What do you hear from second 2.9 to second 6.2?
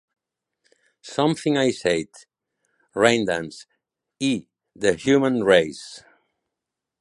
"Raindance" i "The Human Race".